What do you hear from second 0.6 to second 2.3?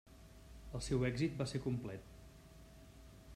El seu èxit va ser complet.